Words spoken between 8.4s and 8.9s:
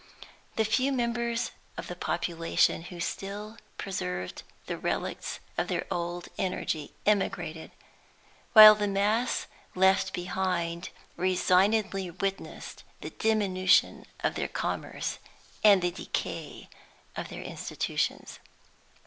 while the